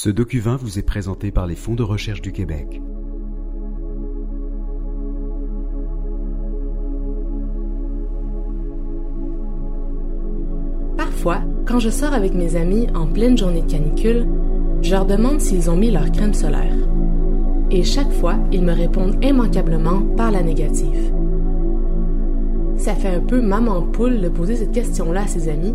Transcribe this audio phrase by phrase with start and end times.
[0.00, 2.80] Ce document vous est présenté par les Fonds de recherche du Québec.
[10.96, 14.28] Parfois, quand je sors avec mes amis en pleine journée de canicule,
[14.82, 16.76] je leur demande s'ils ont mis leur crème solaire.
[17.72, 21.12] Et chaque fois, ils me répondent immanquablement par la négative.
[22.76, 25.74] Ça fait un peu maman poule de poser cette question-là à ses amis,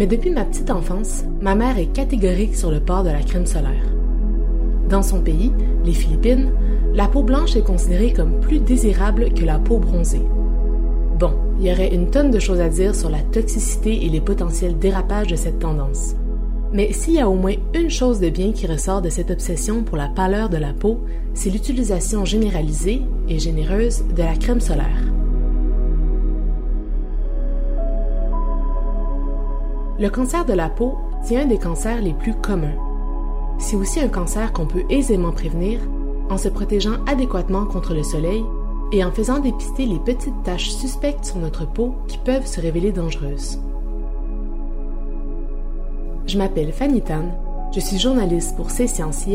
[0.00, 3.44] mais depuis ma petite enfance, ma mère est catégorique sur le port de la crème
[3.44, 3.84] solaire.
[4.88, 5.52] Dans son pays,
[5.84, 6.52] les Philippines,
[6.94, 10.22] la peau blanche est considérée comme plus désirable que la peau bronzée.
[11.18, 14.22] Bon, il y aurait une tonne de choses à dire sur la toxicité et les
[14.22, 16.14] potentiels dérapages de cette tendance.
[16.72, 19.82] Mais s'il y a au moins une chose de bien qui ressort de cette obsession
[19.82, 21.00] pour la pâleur de la peau,
[21.34, 25.19] c'est l'utilisation généralisée et généreuse de la crème solaire.
[30.00, 30.96] Le cancer de la peau
[31.30, 32.74] est un des cancers les plus communs.
[33.58, 35.78] C'est aussi un cancer qu'on peut aisément prévenir
[36.30, 38.42] en se protégeant adéquatement contre le soleil
[38.92, 42.92] et en faisant dépister les petites taches suspectes sur notre peau qui peuvent se révéler
[42.92, 43.60] dangereuses.
[46.26, 47.26] Je m'appelle Fanny Tan,
[47.74, 49.26] je suis journaliste pour C-Sciences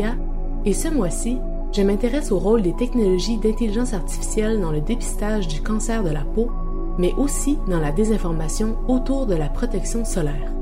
[0.64, 1.38] et ce mois-ci,
[1.72, 6.22] je m'intéresse au rôle des technologies d'intelligence artificielle dans le dépistage du cancer de la
[6.22, 6.50] peau,
[6.98, 10.52] mais aussi dans la désinformation autour de la protection solaire.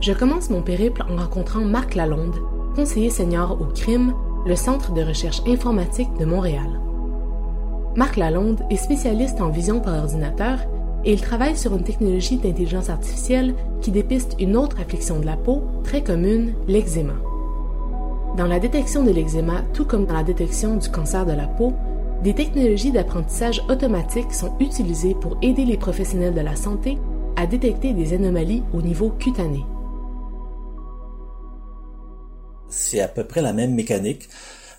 [0.00, 2.36] Je commence mon périple en rencontrant Marc Lalonde,
[2.74, 4.14] conseiller senior au crime,
[4.46, 6.80] le Centre de recherche informatique de Montréal.
[7.96, 10.60] Marc Lalonde est spécialiste en vision par ordinateur
[11.04, 15.36] et il travaille sur une technologie d'intelligence artificielle qui dépiste une autre affliction de la
[15.36, 17.14] peau très commune, l'eczéma.
[18.40, 21.74] Dans la détection de l'eczéma, tout comme dans la détection du cancer de la peau,
[22.24, 26.96] des technologies d'apprentissage automatique sont utilisées pour aider les professionnels de la santé
[27.36, 29.60] à détecter des anomalies au niveau cutané
[32.70, 34.28] c'est à peu près la même mécanique.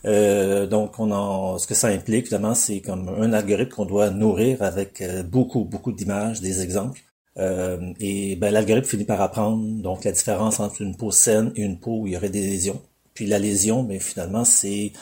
[0.05, 5.01] Euh, donc, ce que ça implique, évidemment, c'est comme un algorithme qu'on doit nourrir avec
[5.01, 7.01] euh, beaucoup, beaucoup d'images, des exemples.
[7.37, 11.61] Euh, et ben, l'algorithme finit par apprendre donc la différence entre une peau saine et
[11.61, 12.81] une peau où il y aurait des lésions.
[13.21, 14.93] Puis la lésion, mais finalement, c'est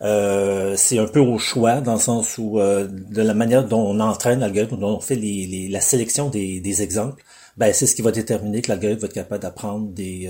[0.00, 4.40] c'est un peu au choix dans le sens où de la manière dont on entraîne
[4.40, 7.22] l'algorithme, dont on fait les, la sélection des, des exemples,
[7.56, 10.28] ben c'est ce qui va déterminer que l'algorithme va être capable d'apprendre des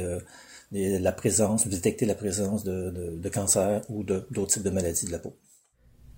[0.71, 5.34] la présence, détecter la présence de, cancer ou d'autres types de maladies de la peau.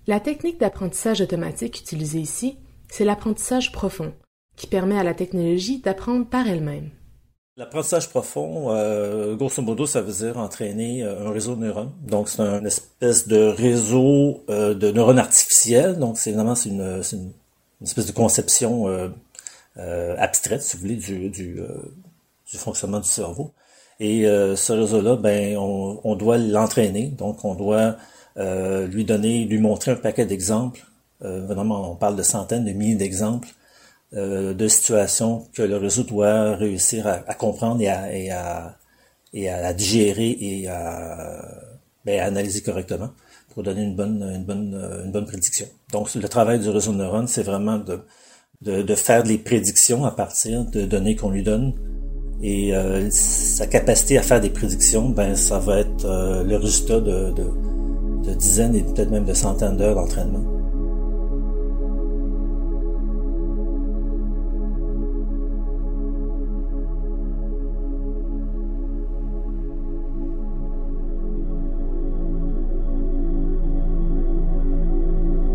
[0.08, 2.58] La technique d'apprentissage automatique utilisée ici,
[2.90, 4.12] c'est l'apprentissage profond,
[4.56, 6.90] qui permet à la technologie d'apprendre par elle-même.
[7.58, 11.92] L'apprentissage profond, euh, grosso modo, ça veut dire entraîner euh, un réseau de neurones.
[12.00, 15.98] Donc, c'est une espèce de réseau euh, de neurones artificiels.
[15.98, 17.02] Donc, c'est vraiment c'est une,
[17.82, 18.86] espèce de conception
[19.76, 21.60] abstraite, si vous voulez, du,
[22.56, 23.52] fonctionnement du cerveau.
[24.00, 27.06] Et euh, ce réseau-là, ben, on, doit l'entraîner.
[27.06, 27.96] Donc, on doit
[28.36, 30.84] euh, lui donner, lui montrer un paquet d'exemples.
[31.24, 33.48] Euh, vraiment, on parle de centaines, de milliers d'exemples
[34.12, 38.76] de situations que le réseau doit réussir à, comprendre et à, et à,
[39.32, 40.66] et à digérer et
[42.04, 43.10] ben, à, analyser correctement
[43.54, 45.66] pour donner une bonne, une bonne, une bonne prédiction.
[45.92, 48.00] Donc, le travail du réseau de neurones, c'est vraiment de,
[48.60, 51.72] de, de, faire des prédictions à partir de données qu'on lui donne
[52.42, 57.00] et euh, sa capacité à faire des prédictions, ben ça va être euh, le résultat
[57.00, 60.51] de, de, de dizaines et peut-être même de centaines d'heures d'entraînement.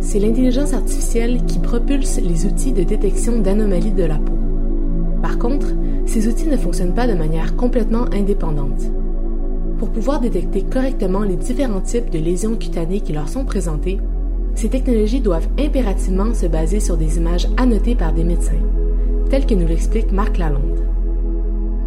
[0.08, 4.38] C'est l'intelligence artificielle qui propulse les outils de détection d'anomalies de la peau.
[5.22, 5.68] Par contre,
[6.06, 8.84] ces outils ne fonctionnent pas de manière complètement indépendante.
[9.78, 14.00] Pour pouvoir détecter correctement les différents types de lésions cutanées qui leur sont présentées,
[14.56, 18.64] ces technologies doivent impérativement se baser sur des images annotées par des médecins,
[19.30, 20.86] telles que nous l'explique Marc Lalonde.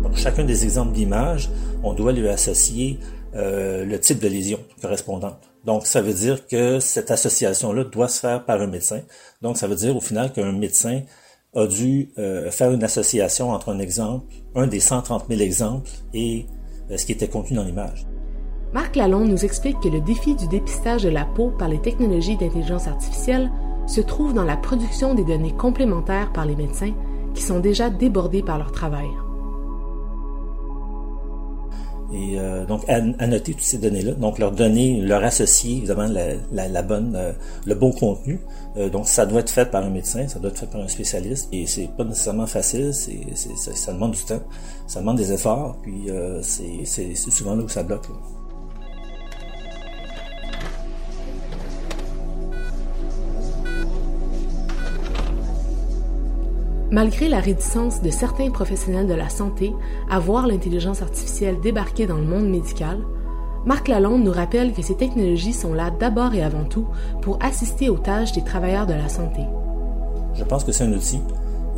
[0.03, 1.49] Pour chacun des exemples d'images,
[1.83, 2.99] on doit lui associer
[3.35, 5.50] euh, le type de lésion correspondante.
[5.65, 9.01] Donc, ça veut dire que cette association-là doit se faire par un médecin.
[9.43, 11.03] Donc, ça veut dire au final qu'un médecin
[11.55, 16.47] a dû euh, faire une association entre un exemple, un des 130 000 exemples, et
[16.91, 18.07] euh, ce qui était contenu dans l'image.
[18.73, 22.37] Marc Lalonde nous explique que le défi du dépistage de la peau par les technologies
[22.37, 23.51] d'intelligence artificielle
[23.87, 26.95] se trouve dans la production des données complémentaires par les médecins
[27.35, 29.09] qui sont déjà débordés par leur travail.
[32.13, 34.13] Et euh, donc, à, noter toutes ces données-là.
[34.13, 37.33] Donc, leur donner, leur associer, évidemment, la, la, bonne, euh,
[37.67, 38.41] le bon contenu.
[38.77, 40.89] Euh, donc, ça doit être fait par un médecin, ça doit être fait par un
[40.89, 41.49] spécialiste.
[41.53, 44.41] Et c'est pas nécessairement facile, c'est, ça, ça, demande du temps,
[44.87, 45.77] ça demande des efforts.
[45.83, 46.09] Puis,
[46.43, 48.09] c'est, souvent là où ça bloque.
[56.91, 59.73] Malgré la réticence de certains professionnels de la santé
[60.11, 62.99] à voir l'intelligence artificielle débarquer dans le monde médical,
[63.65, 66.87] Marc Lalonde nous rappelle que ces technologies sont là d'abord et avant tout
[67.23, 69.43] pour assister aux tâches des travailleurs de la santé.
[70.35, 71.21] Je pense que c'est un outil.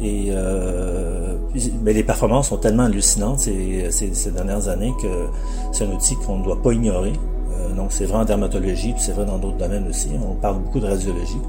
[0.00, 1.36] Et euh,
[1.82, 5.26] mais les performances sont tellement hallucinantes ces, ces, dernières années que
[5.72, 7.12] c'est un outil qu'on ne doit pas ignorer.
[7.52, 10.08] Euh, donc c'est vrai en dermatologie, c'est vrai dans d'autres domaines aussi.
[10.26, 11.40] On parle beaucoup de radiologie.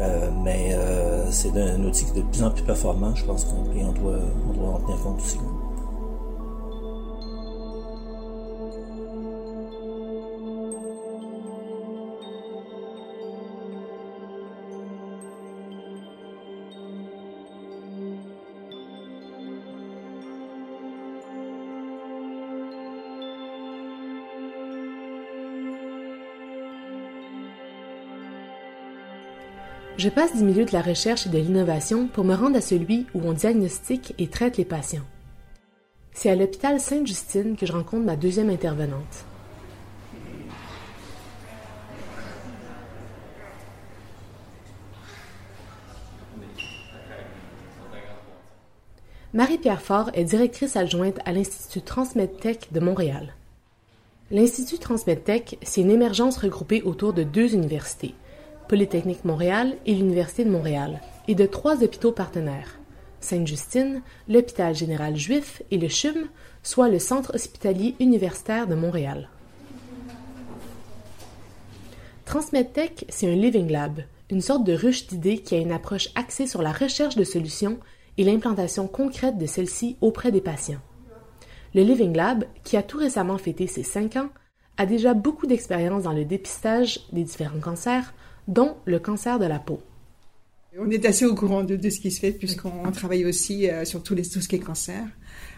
[0.00, 3.44] Euh, mais euh, c'est un outil qui est de plus en plus performant, je pense
[3.44, 4.18] qu'on doit,
[4.48, 5.38] on doit en tenir compte aussi.
[30.00, 33.04] Je passe du milieu de la recherche et de l'innovation pour me rendre à celui
[33.12, 35.04] où on diagnostique et traite les patients.
[36.14, 39.26] C'est à l'hôpital Sainte-Justine que je rencontre ma deuxième intervenante.
[49.34, 53.34] Marie-Pierre Faure est directrice adjointe à l'Institut Transmedtech de Montréal.
[54.30, 58.14] L'Institut Transmedtech, c'est une émergence regroupée autour de deux universités,
[58.70, 62.78] Polytechnique Montréal et l'Université de Montréal, et de trois hôpitaux partenaires.
[63.18, 66.28] Sainte-Justine, l'Hôpital général juif et le CHUM,
[66.62, 69.28] soit le Centre hospitalier universitaire de Montréal.
[72.26, 76.46] TransmedTech, c'est un Living Lab, une sorte de ruche d'idées qui a une approche axée
[76.46, 77.80] sur la recherche de solutions
[78.18, 80.80] et l'implantation concrète de celles-ci auprès des patients.
[81.74, 84.28] Le Living Lab, qui a tout récemment fêté ses cinq ans,
[84.76, 88.14] a déjà beaucoup d'expérience dans le dépistage des différents cancers,
[88.50, 89.80] dont le cancer de la peau.
[90.78, 94.02] On est assez au courant de, ce qui se fait puisqu'on travaille aussi euh, sur
[94.02, 95.02] tous les, tout ce qui est cancer.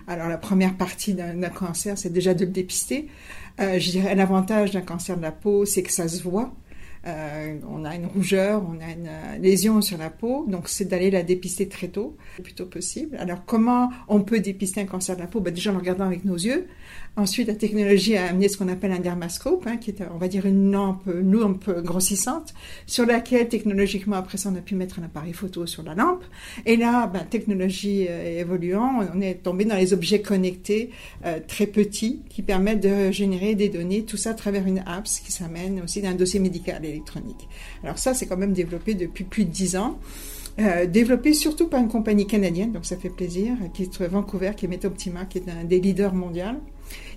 [0.07, 3.09] Alors la première partie d'un cancer, c'est déjà de le dépister.
[3.61, 6.53] Euh, je dirais l'avantage d'un cancer de la peau, c'est que ça se voit.
[7.07, 10.85] Euh, on a une rougeur, on a une euh, lésion sur la peau, donc c'est
[10.85, 13.17] d'aller la dépister très tôt, le plus tôt possible.
[13.17, 15.41] Alors comment on peut dépister un cancer de la peau?
[15.41, 16.67] Ben, Déjà en regardant avec nos yeux.
[17.15, 20.29] Ensuite, la technologie a amené ce qu'on appelle un dermascope, hein, qui est, on va
[20.29, 22.55] dire, une lampe, une lampe grossissante,
[22.87, 26.25] sur laquelle, technologiquement, après ça, on a pu mettre un appareil photo sur la lampe.
[26.65, 30.89] Et là, ben, technologie euh, évoluant, on est tombé dans les objets connectés
[31.27, 35.05] euh, très petits qui permettent de générer des données, tout ça à travers une app
[35.05, 36.83] qui s'amène aussi d'un dossier médical
[37.83, 39.99] Alors ça, c'est quand même développé depuis plus de dix ans.
[40.59, 44.67] Euh, développé surtout par une compagnie canadienne, donc ça fait plaisir, qui est Vancouver, qui
[44.67, 46.59] est Metoptima, qui est un des leaders mondiaux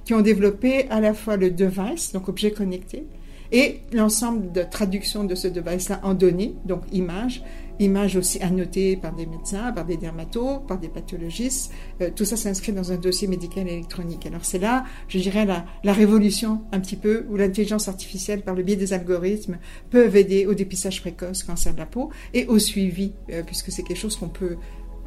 [0.05, 3.03] qui ont développé à la fois le device, donc objet connecté,
[3.51, 7.43] et l'ensemble de traduction de ce device-là en données, donc images,
[7.79, 11.71] images aussi annotées par des médecins, par des dermatos, par des pathologistes.
[12.01, 14.25] Euh, tout ça s'inscrit dans un dossier médical électronique.
[14.25, 18.55] Alors c'est là, je dirais, la, la révolution un petit peu, où l'intelligence artificielle, par
[18.55, 19.57] le biais des algorithmes,
[19.89, 23.83] peuvent aider au dépistage précoce cancer de la peau et au suivi, euh, puisque c'est
[23.83, 24.57] quelque chose qu'on peut,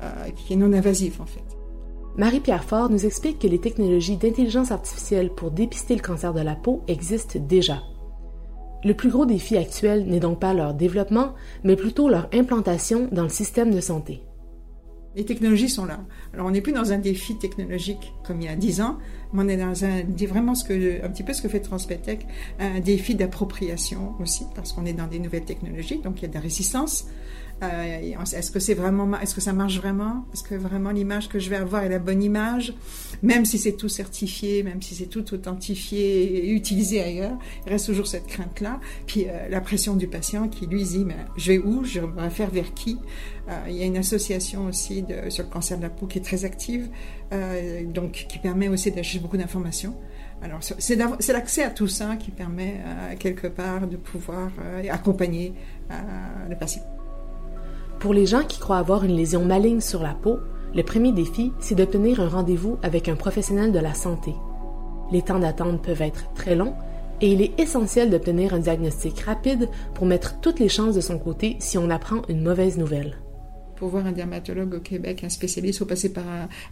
[0.03, 1.45] euh, qui est non invasif en fait.
[2.17, 6.57] Marie-Pierre Fort nous explique que les technologies d'intelligence artificielle pour dépister le cancer de la
[6.57, 7.81] peau existent déjà.
[8.85, 13.25] Le plus gros défi actuel n'est donc pas leur développement, mais plutôt leur implantation dans
[13.25, 14.23] le système de santé.
[15.17, 15.99] Les technologies sont là.
[16.33, 18.99] Alors on n'est plus dans un défi technologique comme il y a dix ans,
[19.33, 22.25] mais on est dans un vraiment ce que un petit peu ce que fait Transpetech,
[22.61, 26.29] un défi d'appropriation aussi parce qu'on est dans des nouvelles technologies, donc il y a
[26.29, 27.09] de la résistance.
[27.61, 30.25] Euh, est-ce que c'est vraiment, est-ce que ça marche vraiment?
[30.33, 32.73] Est-ce que vraiment l'image que je vais avoir est la bonne image?
[33.23, 37.37] Même si c'est tout certifié, même si c'est tout authentifié et utilisé ailleurs,
[37.67, 38.79] il reste toujours cette crainte-là.
[39.07, 41.85] Puis euh, la pression du patient qui lui dit, mais je vais où?
[41.85, 42.99] Je vais faire vers qui?
[43.49, 46.23] Euh, Il y a une association aussi sur le cancer de la peau qui est
[46.23, 46.89] très active,
[47.93, 49.97] donc qui permet aussi d'acheter beaucoup d'informations.
[50.43, 50.97] Alors, c'est
[51.33, 52.81] l'accès à tout ça qui permet
[53.19, 54.51] quelque part de pouvoir
[54.91, 55.55] accompagner
[56.49, 56.98] le patient.
[58.01, 60.39] Pour les gens qui croient avoir une lésion maligne sur la peau,
[60.73, 64.35] le premier défi, c'est d'obtenir un rendez-vous avec un professionnel de la santé.
[65.11, 66.75] Les temps d'attente peuvent être très longs
[67.21, 71.19] et il est essentiel d'obtenir un diagnostic rapide pour mettre toutes les chances de son
[71.19, 73.17] côté si on apprend une mauvaise nouvelle.
[73.75, 76.25] pour voir un dermatologue au Québec, un spécialiste, il faut passer par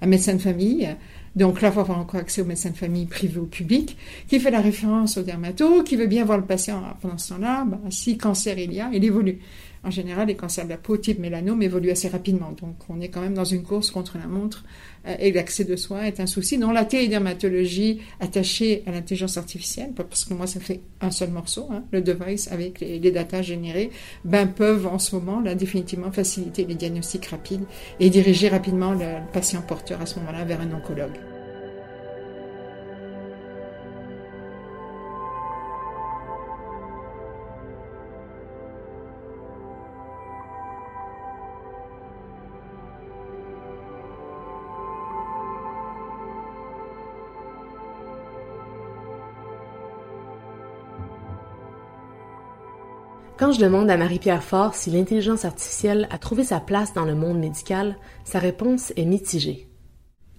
[0.03, 0.89] un, médecin de famille.
[1.37, 4.41] Donc là, il faut avoir encore accès au médecin de famille privé ou public, qui
[4.41, 7.65] fait la référence au dermato, qui veut bien voir le patient pendant ce temps-là.
[7.67, 9.39] Ben, si cancer il y a, il évolue.
[9.85, 12.53] En général, les cancers de la peau type mélanome évoluent assez rapidement.
[12.61, 14.65] Donc, on est quand même dans une course contre la montre
[15.07, 16.59] euh, et l'accès de soins est un souci.
[16.59, 21.69] Non, la télédermatologie attachée à l'intelligence artificielle, parce que moi, ça fait un seul morceau,
[21.71, 23.91] hein, le device avec les, les datas générées,
[24.25, 27.65] ben, peuvent en ce moment, là, définitivement faciliter les diagnostics rapides
[28.01, 31.17] et diriger rapidement le patient porteur à ce moment-là vers un oncologue.
[53.47, 57.15] Quand je demande à Marie-Pierre Fort si l'intelligence artificielle a trouvé sa place dans le
[57.15, 59.69] monde médical, sa réponse est mitigée.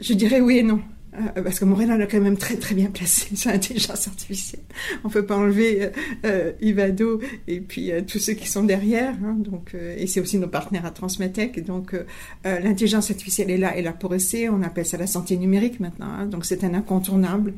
[0.01, 0.81] Je dirais oui et non.
[1.17, 4.63] Euh, parce que Montréal a quand même très très bien placé sur l'intelligence artificielle.
[5.03, 5.89] On peut pas enlever euh,
[6.25, 9.15] euh Ivado et puis tous ceux qui sont derrière.
[9.23, 11.63] Hein, donc et c'est aussi nos partenaires à Transmetec.
[11.65, 11.95] Donc
[12.43, 14.49] l'intelligence artificielle est là, est là pour essayer.
[14.49, 16.07] On appelle ça la santé numérique maintenant.
[16.07, 17.53] Hein, donc c'est un incontournable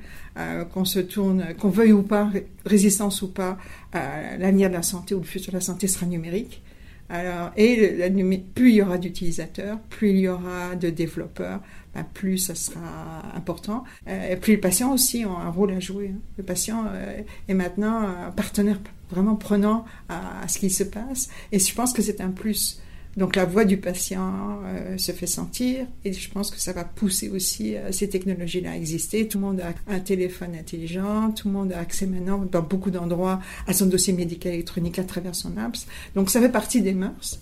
[0.73, 2.31] qu'on se tourne, qu'on veuille ou pas,
[2.65, 3.57] résistance ou pas,
[3.93, 6.61] l'avenir de la santé ou le futur de la santé sera numérique.
[7.09, 8.11] Alors, et
[8.53, 11.59] plus il y aura d'utilisateurs, plus il y aura de développeurs,
[11.95, 13.83] ben, plus ça sera important.
[14.07, 16.11] Euh, plus les patients aussi ont un rôle à jouer.
[16.13, 16.19] Hein.
[16.37, 18.79] Le patient euh, est maintenant un partenaire
[19.09, 21.29] vraiment prenant à, ce qui se passe.
[21.51, 22.79] Et je pense que c'est un plus.
[23.17, 26.83] Donc la voix du patient euh, se fait sentir et je pense que ça va
[26.83, 29.27] pousser aussi ces technologies-là à exister.
[29.27, 32.91] Tout le monde a un téléphone intelligent, tout le monde a accès maintenant dans beaucoup
[32.91, 35.87] d'endroits à son dossier médical électronique à travers son apps.
[36.13, 37.39] Donc ça fait partie des mœurs.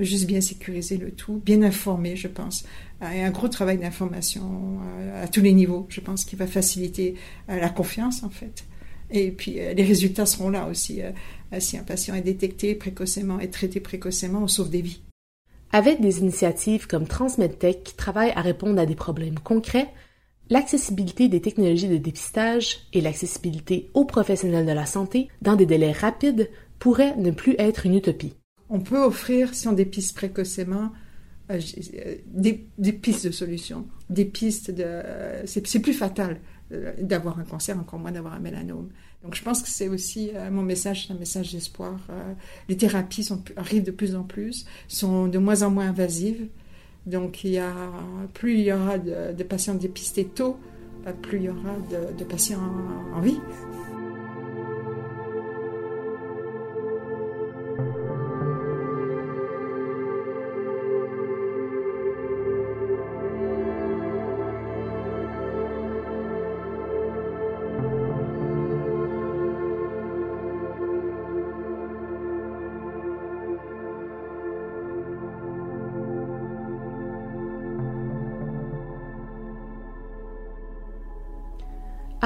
[0.00, 2.64] Juste bien sécuriser le tout, bien informer, je pense.
[3.02, 6.46] Euh, et un gros travail d'information euh, à tous les niveaux, je pense, qui va
[6.46, 7.14] faciliter
[7.48, 8.64] la confiance, en fait.
[9.10, 11.00] Et puis les résultats seront là aussi.
[11.60, 15.00] si un patient est détecté précocement et traité précocement, on sauve des vies.
[15.70, 19.92] Avec des initiatives comme TransmedTech qui travaillent à répondre à des problèmes concrets,
[20.50, 25.92] l'accessibilité des technologies de dépistage et l'accessibilité aux professionnels de la santé dans des délais
[25.92, 26.50] rapides
[26.80, 28.34] pourraient ne plus être une utopie
[28.68, 30.92] on peut offrir, si on dépiste précocement,
[31.50, 31.60] euh,
[31.94, 35.02] euh, des, pistes de solutions, des pistes de...
[35.44, 36.40] c'est plus fatal
[36.72, 38.88] euh, d'avoir un cancer, encore moins d'avoir un mélanome.
[39.22, 41.98] Donc je pense que c'est aussi mon message, c'est un message d'espoir.
[42.68, 46.46] les thérapies arrivent de plus en plus, sont de moins en moins invasives.
[47.06, 47.74] Donc il y a,
[48.34, 50.60] plus il y aura de, patients dépistés tôt,
[51.22, 51.74] plus il y aura
[52.16, 52.60] de, patients
[53.14, 53.40] en vie.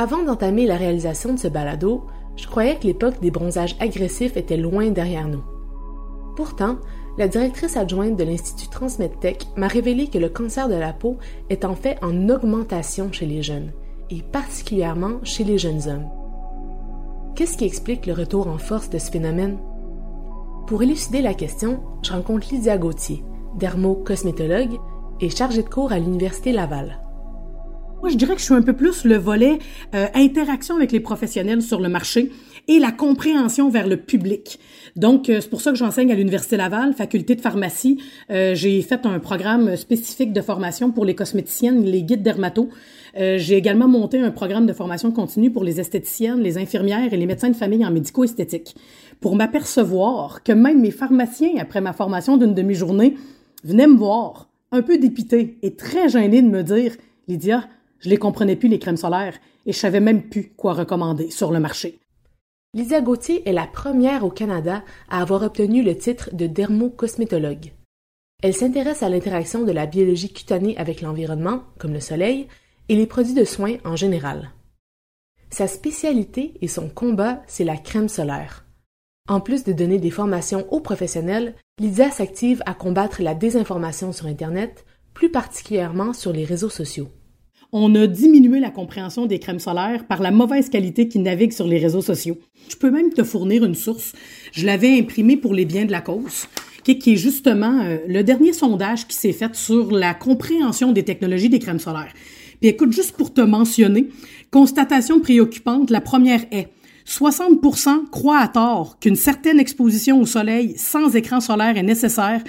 [0.00, 4.56] Avant d'entamer la réalisation de ce balado, je croyais que l'époque des bronzages agressifs était
[4.56, 5.44] loin derrière nous.
[6.36, 6.76] Pourtant,
[7.18, 11.18] la directrice adjointe de l'Institut Transmedtech m'a révélé que le cancer de la peau
[11.50, 13.72] est en fait en augmentation chez les jeunes,
[14.08, 16.08] et particulièrement chez les jeunes hommes.
[17.34, 19.58] Qu'est-ce qui explique le retour en force de ce phénomène?
[20.66, 23.22] Pour élucider la question, je rencontre Lydia Gauthier,
[23.58, 24.78] dermo-cosmétologue
[25.20, 27.02] et chargée de cours à l'Université Laval.
[28.00, 29.58] Moi, je dirais que je suis un peu plus le volet
[29.94, 32.32] euh, interaction avec les professionnels sur le marché
[32.66, 34.58] et la compréhension vers le public.
[34.96, 37.98] Donc, euh, c'est pour ça que j'enseigne à l'Université Laval, faculté de pharmacie.
[38.30, 42.70] Euh, j'ai fait un programme spécifique de formation pour les cosméticiennes, les guides dermato.
[43.14, 47.26] j'ai également monté un programme de formation continue pour les esthéticiennes, les infirmières et les
[47.26, 48.76] médecins de famille en médico-esthétique.
[49.20, 53.16] Pour m'apercevoir que même mes pharmaciens, après ma formation d'une demi-journée,
[53.62, 56.92] venaient me voir, un peu dépité et très gênés de me dire,
[57.28, 57.64] Lydia,
[58.00, 61.52] je les comprenais plus, les crèmes solaires, et je savais même plus quoi recommander sur
[61.52, 62.00] le marché.
[62.72, 67.72] Lisa Gauthier est la première au Canada à avoir obtenu le titre de dermocosmétologue.
[68.42, 72.48] Elle s'intéresse à l'interaction de la biologie cutanée avec l'environnement, comme le soleil,
[72.88, 74.50] et les produits de soins en général.
[75.50, 78.64] Sa spécialité et son combat, c'est la crème solaire.
[79.28, 84.26] En plus de donner des formations aux professionnels, Lydia s'active à combattre la désinformation sur
[84.26, 87.10] Internet, plus particulièrement sur les réseaux sociaux
[87.72, 91.66] on a diminué la compréhension des crèmes solaires par la mauvaise qualité qui navigue sur
[91.66, 92.38] les réseaux sociaux.
[92.68, 94.12] Je peux même te fournir une source.
[94.52, 96.46] Je l'avais imprimée pour les biens de la cause.
[96.82, 101.48] qui est justement euh, le dernier sondage qui s'est fait sur la compréhension des technologies
[101.48, 102.12] des crèmes solaires.
[102.60, 104.08] Puis écoute, juste pour te mentionner,
[104.50, 106.68] constatation préoccupante, la première est
[107.06, 112.42] 60% croient à tort qu'une certaine exposition au soleil sans écran solaire est nécessaire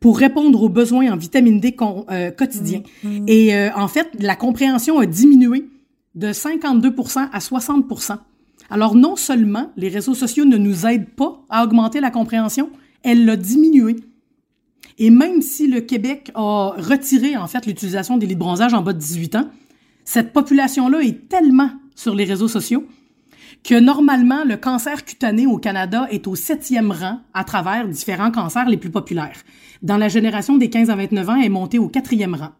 [0.00, 2.82] pour répondre aux besoins en vitamine D euh, quotidiens.
[3.02, 3.24] Mm, mm.
[3.28, 5.68] Et euh, en fait, la compréhension a diminué
[6.14, 8.18] de 52% à 60%
[8.70, 12.70] Alors non seulement les réseaux sociaux ne nous aident pas à augmenter la compréhension,
[13.02, 13.96] elle l'a diminué.
[14.98, 18.82] Et même si le Québec a retiré en fait l'utilisation des lits de bronzage en
[18.82, 19.50] bas de 18 ans,
[20.04, 22.86] cette population-là est tellement sur les réseaux sociaux
[23.64, 28.68] que normalement, le cancer cutané au Canada est au septième rang à travers différents cancers
[28.68, 29.42] les plus populaires.
[29.82, 32.52] Dans la génération des 15 à 29 ans, est monté au quatrième rang.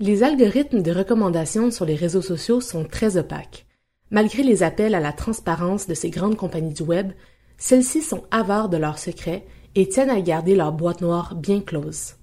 [0.00, 3.66] Les algorithmes de recommandation sur les réseaux sociaux sont très opaques.
[4.10, 7.12] Malgré les appels à la transparence de ces grandes compagnies du web,
[7.56, 12.14] celles-ci sont avares de leurs secrets et tiennent à garder leur boîte noire bien close.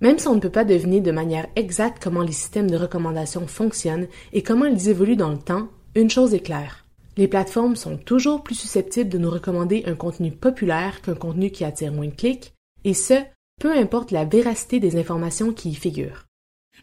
[0.00, 3.46] Même si on ne peut pas deviner de manière exacte comment les systèmes de recommandation
[3.46, 6.81] fonctionnent et comment ils évoluent dans le temps, une chose est claire.
[7.18, 11.64] Les plateformes sont toujours plus susceptibles de nous recommander un contenu populaire qu'un contenu qui
[11.64, 12.54] attire moins de clics,
[12.84, 13.14] et ce,
[13.60, 16.26] peu importe la véracité des informations qui y figurent.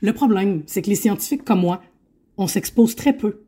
[0.01, 1.81] Le problème, c'est que les scientifiques comme moi,
[2.37, 3.41] on s'expose très peu.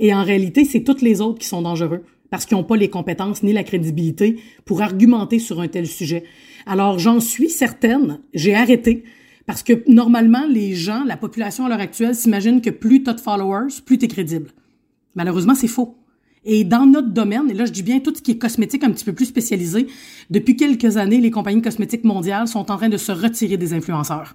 [0.00, 2.90] Et en réalité, c'est toutes les autres qui sont dangereux, parce qu'ils n'ont pas les
[2.90, 6.24] compétences ni la crédibilité pour argumenter sur un tel sujet.
[6.66, 9.04] Alors j'en suis certaine, j'ai arrêté,
[9.46, 13.20] parce que normalement, les gens, la population à l'heure actuelle s'imaginent que plus tu de
[13.20, 14.50] followers, plus tu es crédible.
[15.14, 15.96] Malheureusement, c'est faux.
[16.44, 18.90] Et dans notre domaine, et là je dis bien tout ce qui est cosmétique un
[18.90, 19.86] petit peu plus spécialisé,
[20.28, 24.34] depuis quelques années, les compagnies cosmétiques mondiales sont en train de se retirer des influenceurs.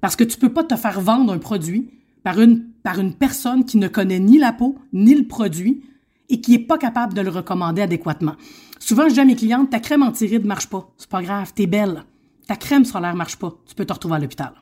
[0.00, 1.88] Parce que tu peux pas te faire vendre un produit
[2.22, 5.82] par une, par une personne qui ne connaît ni la peau, ni le produit,
[6.28, 8.34] et qui est pas capable de le recommander adéquatement.
[8.78, 10.92] Souvent, je dis à mes clientes, ta crème anti-rides marche pas.
[10.98, 12.04] C'est pas grave, t'es belle.
[12.46, 13.56] Ta crème solaire marche pas.
[13.66, 14.52] Tu peux te retrouver à l'hôpital.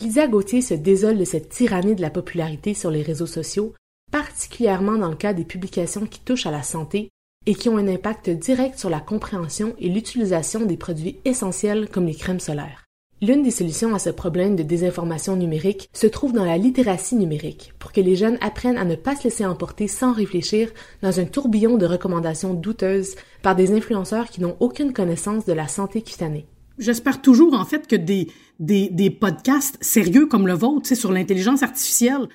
[0.00, 3.74] Lisa Gauthier se désole de cette tyrannie de la popularité sur les réseaux sociaux
[4.14, 7.08] particulièrement dans le cas des publications qui touchent à la santé
[7.46, 12.06] et qui ont un impact direct sur la compréhension et l'utilisation des produits essentiels comme
[12.06, 12.84] les crèmes solaires.
[13.20, 17.72] L'une des solutions à ce problème de désinformation numérique se trouve dans la littératie numérique,
[17.80, 20.70] pour que les jeunes apprennent à ne pas se laisser emporter sans réfléchir
[21.02, 25.66] dans un tourbillon de recommandations douteuses par des influenceurs qui n'ont aucune connaissance de la
[25.66, 26.46] santé cutanée.
[26.78, 28.28] J'espère toujours en fait que des,
[28.60, 32.28] des, des podcasts sérieux comme le vôtre, sur l'intelligence artificielle,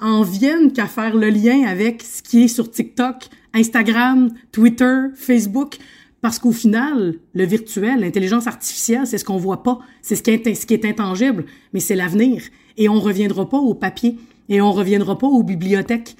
[0.00, 5.78] en viennent qu'à faire le lien avec ce qui est sur TikTok, Instagram, Twitter, Facebook,
[6.20, 10.30] parce qu'au final, le virtuel, l'intelligence artificielle, c'est ce qu'on voit pas, c'est ce qui
[10.74, 12.42] est, intangible, mais c'est l'avenir.
[12.76, 16.16] Et on reviendra pas au papier, et on reviendra pas aux bibliothèques.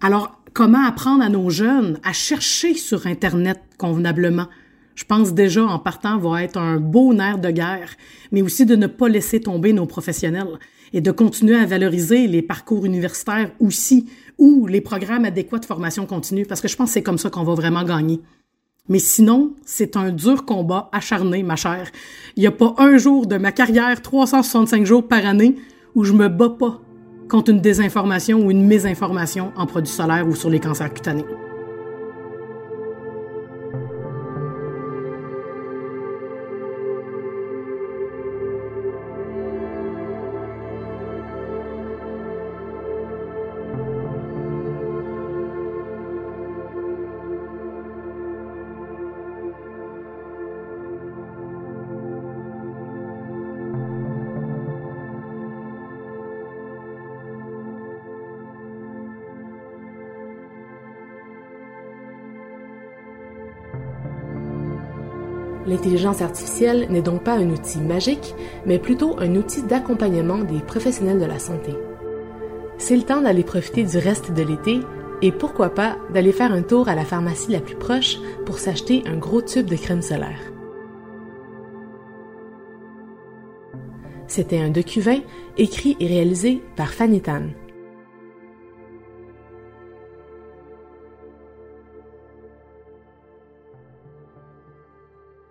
[0.00, 4.46] Alors, comment apprendre à nos jeunes à chercher sur Internet convenablement?
[4.96, 7.90] Je pense déjà en partant va être un beau nerf de guerre,
[8.32, 10.58] mais aussi de ne pas laisser tomber nos professionnels
[10.92, 14.06] et de continuer à valoriser les parcours universitaires aussi
[14.38, 17.30] ou les programmes adéquats de formation continue, parce que je pense que c'est comme ça
[17.30, 18.20] qu'on va vraiment gagner.
[18.88, 21.90] Mais sinon, c'est un dur combat acharné, ma chère.
[22.36, 25.56] Il n'y a pas un jour de ma carrière, 365 jours par année,
[25.94, 26.80] où je me bats pas
[27.28, 31.24] contre une désinformation ou une mésinformation en produits solaires ou sur les cancers cutanés.
[65.66, 71.18] L'intelligence artificielle n'est donc pas un outil magique, mais plutôt un outil d'accompagnement des professionnels
[71.18, 71.74] de la santé.
[72.78, 74.80] C'est le temps d'aller profiter du reste de l'été
[75.20, 79.02] et pourquoi pas d'aller faire un tour à la pharmacie la plus proche pour s'acheter
[79.06, 80.40] un gros tube de crème solaire.
[84.28, 85.02] C'était un docu
[85.56, 87.48] écrit et réalisé par Fanny Tan.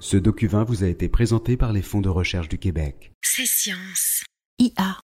[0.10, 3.12] Ce document vous a été présenté par les fonds de recherche du Québec.
[3.22, 4.24] C'est science.
[4.58, 5.02] IA.